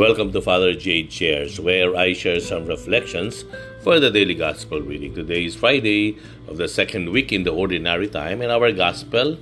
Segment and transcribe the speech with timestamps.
[0.00, 3.44] Welcome to Father Jade Shares, where I share some reflections
[3.84, 5.12] for the daily gospel reading.
[5.12, 6.16] Today is Friday
[6.48, 9.36] of the second week in the ordinary time, and our gospel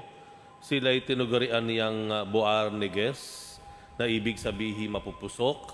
[0.59, 3.54] Sila'y tinugurian niyang Boanerges,
[3.95, 5.71] na ibig sabihin mapupusok,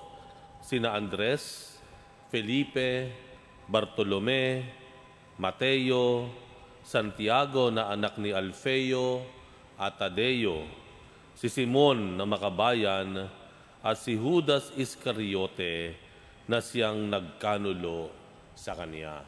[0.62, 1.74] sina Andres,
[2.30, 3.10] Felipe,
[3.66, 4.66] Bartolome,
[5.42, 6.30] Mateo,
[6.86, 9.26] Santiago na anak ni Alfeo
[9.78, 10.66] at Tadeo,
[11.34, 13.26] si Simon na makabayan
[13.82, 15.98] at si Judas Iscariote
[16.46, 18.14] na siyang nagkanulo
[18.54, 19.26] sa kanya.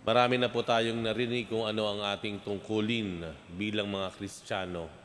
[0.00, 4.99] Marami na po tayong narinig kung ano ang ating tungkulin bilang mga Kristiyano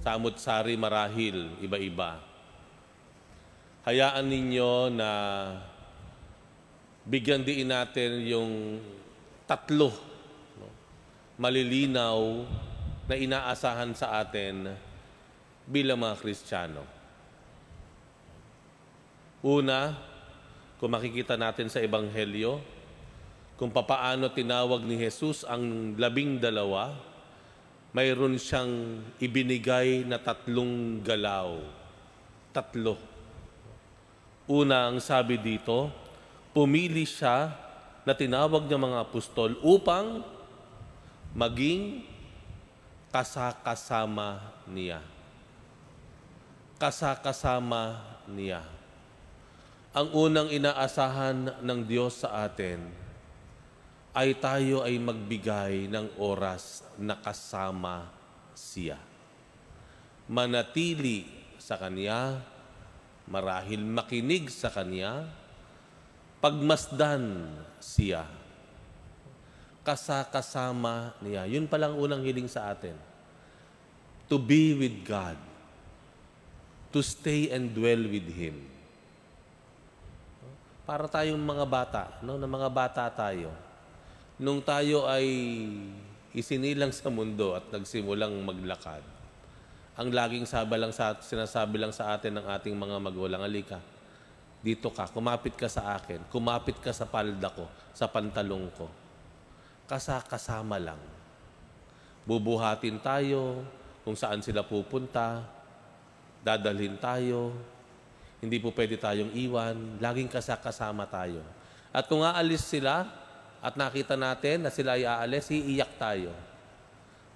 [0.00, 2.22] samut-sari marahil, iba-iba.
[3.84, 5.10] Hayaan ninyo na
[7.02, 8.78] bigyan din natin yung
[9.44, 9.90] tatlo
[10.54, 10.70] no,
[11.34, 12.46] malilinaw
[13.10, 14.70] na inaasahan sa atin
[15.66, 16.86] bilang mga Kristiyano.
[19.42, 19.98] Una,
[20.78, 22.62] kung makikita natin sa Ebanghelyo,
[23.58, 26.94] kung papaano tinawag ni Jesus ang labing dalawa,
[27.92, 31.60] mayroon siyang ibinigay na tatlong galaw.
[32.52, 32.96] Tatlo.
[34.48, 35.92] Una, ang sabi dito,
[36.56, 37.52] pumili siya
[38.02, 40.24] na tinawag niya mga apostol upang
[41.36, 42.04] maging
[43.12, 45.00] kasakasama niya.
[46.80, 48.64] Kasakasama niya.
[49.92, 53.01] Ang unang inaasahan ng Diyos sa atin
[54.12, 58.12] ay tayo ay magbigay ng oras na kasama
[58.52, 59.00] siya.
[60.28, 61.24] Manatili
[61.56, 62.44] sa Kanya,
[63.24, 65.32] marahil makinig sa Kanya,
[66.44, 68.28] pagmasdan siya.
[69.80, 71.48] Kasakasama niya.
[71.48, 72.94] Yun palang unang hiling sa atin.
[74.28, 75.40] To be with God.
[76.92, 78.60] To stay and dwell with Him.
[80.84, 82.36] Para tayong mga bata, no?
[82.36, 83.71] na mga bata tayo
[84.42, 85.22] nung tayo ay
[86.34, 89.06] isinilang sa mundo at nagsimulang maglakad,
[89.94, 93.78] ang laging sabi lang sa, sinasabi lang sa atin ng ating mga magulang, alika,
[94.58, 98.90] dito ka, kumapit ka sa akin, kumapit ka sa palda ko, sa pantalong ko.
[99.86, 100.98] Kasakasama lang.
[102.26, 103.62] Bubuhatin tayo
[104.02, 105.46] kung saan sila pupunta,
[106.42, 107.54] dadalhin tayo,
[108.42, 111.46] hindi po pwede tayong iwan, laging kasakasama tayo.
[111.94, 113.21] At kung aalis sila,
[113.62, 116.34] at nakita natin na sila ay aalis, iiyak tayo.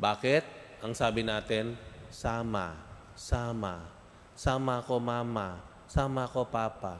[0.02, 0.42] Bakit?
[0.82, 1.78] Ang sabi natin,
[2.10, 2.74] sama,
[3.14, 3.86] sama,
[4.34, 6.98] sama ko mama, sama ko papa.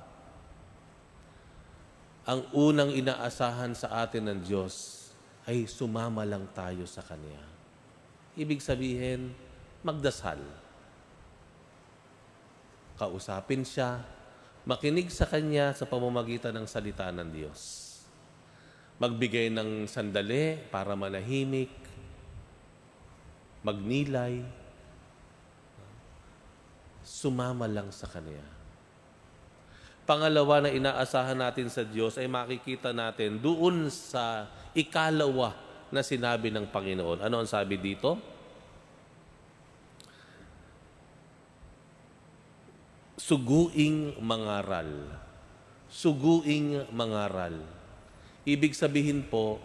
[2.22, 5.10] Ang unang inaasahan sa atin ng Diyos
[5.50, 7.42] ay sumama lang tayo sa Kanya.
[8.38, 9.34] Ibig sabihin,
[9.82, 10.38] magdasal.
[12.94, 14.06] Kausapin siya,
[14.62, 17.85] makinig sa Kanya sa pamamagitan ng salita ng Diyos
[18.96, 21.68] magbigay ng sandali para manahimik,
[23.60, 24.40] magnilay,
[27.04, 28.42] sumama lang sa Kanya.
[30.06, 35.52] Pangalawa na inaasahan natin sa Diyos ay makikita natin doon sa ikalawa
[35.90, 37.26] na sinabi ng Panginoon.
[37.26, 38.14] Ano ang sabi dito?
[43.18, 45.10] Suguing mangaral.
[45.90, 47.76] Suguing mangaral
[48.46, 49.58] Ibig sabihin po,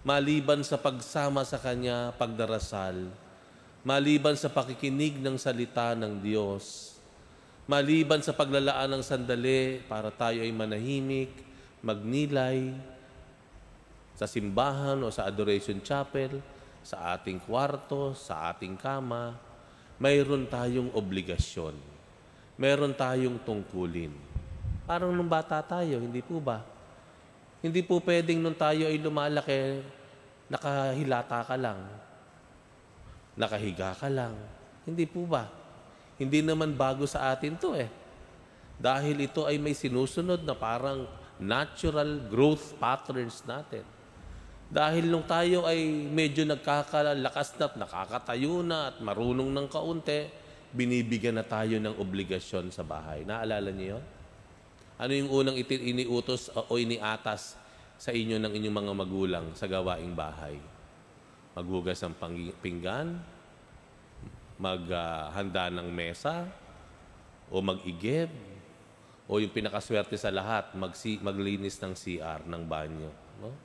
[0.00, 3.12] maliban sa pagsama sa Kanya, pagdarasal,
[3.84, 6.96] maliban sa pakikinig ng salita ng Diyos,
[7.68, 11.28] maliban sa paglalaan ng sandali para tayo ay manahimik,
[11.84, 12.72] magnilay
[14.16, 16.40] sa simbahan o sa adoration chapel,
[16.80, 19.36] sa ating kwarto, sa ating kama,
[20.00, 21.76] mayroon tayong obligasyon.
[22.56, 24.16] Meron tayong tungkulin.
[24.88, 26.79] Parang nung bata tayo, hindi po ba?
[27.60, 29.84] Hindi po pwedeng nung tayo ay lumalaki,
[30.48, 31.80] nakahilata ka lang.
[33.36, 34.32] Nakahiga ka lang.
[34.88, 35.44] Hindi po ba?
[36.16, 37.88] Hindi naman bago sa atin to eh.
[38.80, 41.04] Dahil ito ay may sinusunod na parang
[41.36, 43.84] natural growth patterns natin.
[44.70, 50.30] Dahil nung tayo ay medyo nagkakalakas na at nakakatayo na at marunong ng kaunti,
[50.70, 53.26] binibigyan na tayo ng obligasyon sa bahay.
[53.26, 54.04] Naalala niyo yun?
[55.00, 57.56] Ano yung unang iniutos o iniatas
[57.96, 60.60] sa inyo ng inyong mga magulang sa gawaing bahay?
[61.56, 62.12] Maghugas ng
[62.60, 63.16] pinggan,
[64.60, 66.44] maghanda ng mesa,
[67.48, 68.28] o mag-igib,
[69.24, 73.10] o yung pinakaswerte sa lahat, magsi- maglinis ng CR, ng banyo.
[73.40, 73.56] No?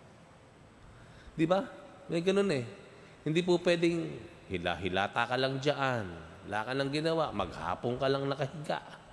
[1.35, 1.67] Di ba?
[2.07, 2.63] May ganun eh.
[3.27, 4.07] Hindi po pwedeng
[4.47, 6.05] hila-hilata ka lang dyan.
[6.47, 7.35] Wala ka nang ginawa.
[7.35, 9.04] Maghapon ka lang nakahiga.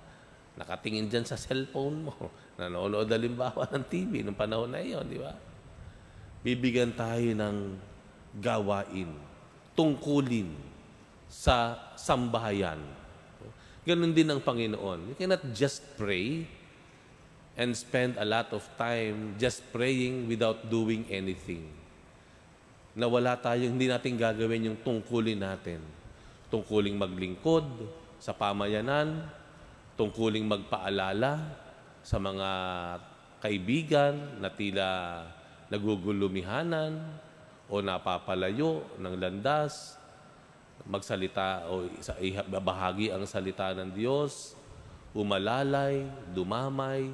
[0.53, 2.13] Nakatingin dyan sa cellphone mo.
[2.61, 5.33] Nanonood halimbawa ng TV nung panahon na iyon, di ba?
[6.45, 7.57] Bibigyan tayo ng
[8.37, 9.09] gawain,
[9.73, 10.53] tungkulin
[11.29, 12.77] sa sambahayan.
[13.83, 15.11] Ganon din ang Panginoon.
[15.11, 16.47] You cannot just pray
[17.59, 21.67] and spend a lot of time just praying without doing anything.
[22.93, 25.81] Na wala tayong, hindi natin gagawin yung tungkulin natin.
[26.47, 27.65] Tungkuling maglingkod
[28.21, 29.25] sa pamayanan,
[29.93, 31.39] tungkuling magpaalala
[32.03, 32.49] sa mga
[33.43, 34.89] kaibigan na tila
[35.67, 36.99] nagugulumihanan
[37.71, 39.97] o napapalayo ng landas,
[40.83, 41.87] magsalita o
[42.59, 44.53] bahagi ang salita ng Diyos,
[45.15, 46.03] umalalay,
[46.35, 47.09] dumamay.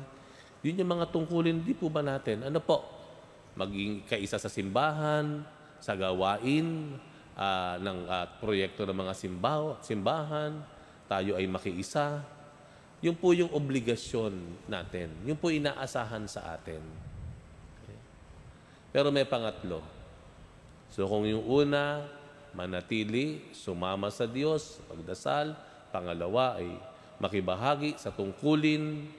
[0.65, 2.47] Yun yung mga tungkulin, di po ba natin?
[2.47, 2.83] Ano po?
[3.55, 5.43] Maging kaisa sa simbahan,
[5.79, 6.99] sa gawain
[7.39, 10.59] uh, ng uh, proyekto ng mga simbaw, simbahan,
[11.07, 12.21] tayo ay makiisa.
[12.99, 14.35] Yun po yung obligasyon
[14.67, 15.11] natin.
[15.23, 16.83] Yun po inaasahan sa atin.
[17.83, 17.99] Okay.
[18.91, 19.79] Pero may pangatlo.
[20.91, 22.03] So kung yung una,
[22.51, 25.55] manatili, sumama sa Diyos, pagdasal.
[25.89, 26.69] Pangalawa ay
[27.17, 29.09] makibahagi sa tungkulin,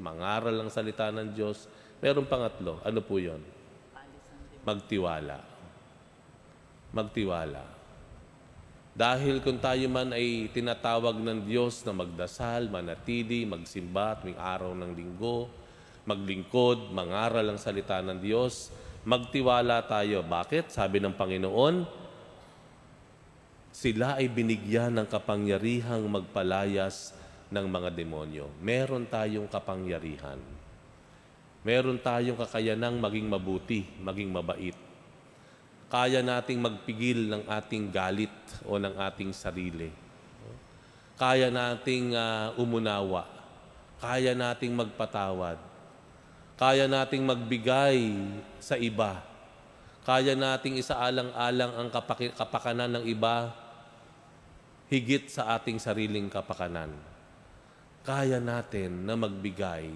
[0.00, 1.68] mangaral ang salita ng Diyos.
[2.00, 3.40] Meron pangatlo, ano po yon?
[4.66, 5.38] Magtiwala.
[6.90, 7.75] Magtiwala.
[8.96, 14.96] Dahil kung tayo man ay tinatawag ng Diyos na magdasal, manatili, magsimba tuwing araw ng
[14.96, 15.52] linggo,
[16.08, 18.72] maglingkod, mangaral ang salita ng Diyos,
[19.04, 20.24] magtiwala tayo.
[20.24, 20.72] Bakit?
[20.72, 21.84] Sabi ng Panginoon,
[23.68, 27.12] sila ay binigyan ng kapangyarihang magpalayas
[27.52, 28.48] ng mga demonyo.
[28.64, 30.40] Meron tayong kapangyarihan.
[31.60, 34.95] Meron tayong kakayanang maging mabuti, maging mabait.
[35.86, 38.34] Kaya nating magpigil ng ating galit
[38.66, 39.90] o ng ating sarili.
[41.14, 43.24] Kaya nating uh, umunawa.
[44.02, 45.56] Kaya nating magpatawad.
[46.58, 48.18] Kaya nating magbigay
[48.58, 49.22] sa iba.
[50.02, 51.88] Kaya nating isaalang-alang ang
[52.34, 53.54] kapakanan ng iba
[54.86, 56.94] higit sa ating sariling kapakanan.
[58.06, 59.90] Kaya natin na magbigay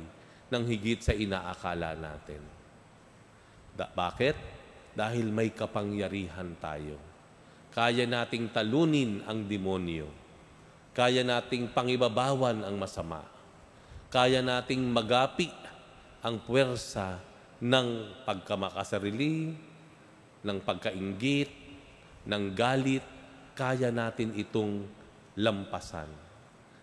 [0.50, 2.42] ng higit sa inaakala natin.
[3.78, 4.34] Da- bakit?
[5.00, 7.00] Dahil may kapangyarihan tayo.
[7.72, 10.04] Kaya nating talunin ang demonyo.
[10.92, 13.24] Kaya nating pangibabawan ang masama.
[14.12, 15.48] Kaya nating magapi
[16.20, 17.16] ang puwersa
[17.64, 17.88] ng
[18.28, 19.56] pagkamakasarili,
[20.44, 21.48] ng pagkaingit,
[22.28, 23.04] ng galit,
[23.56, 24.84] kaya natin itong
[25.40, 26.12] lampasan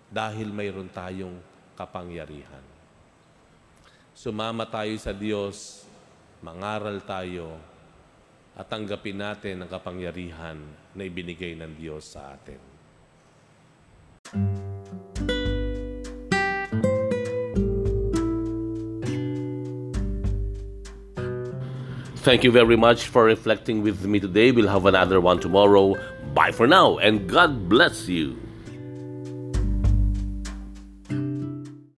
[0.10, 1.38] dahil mayroon tayong
[1.78, 2.66] kapangyarihan.
[4.18, 5.86] Sumama tayo sa Diyos,
[6.42, 7.77] mangaral tayo,
[8.58, 10.58] at tanggapin natin ang kapangyarihan
[10.98, 12.58] na ibinigay ng Diyos sa atin.
[22.26, 24.52] Thank you very much for reflecting with me today.
[24.52, 25.96] We'll have another one tomorrow.
[26.34, 28.47] Bye for now, and God bless you.